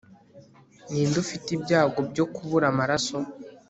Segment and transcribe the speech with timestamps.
[0.91, 3.17] ni nde ufite ibyago byo kubura amaraso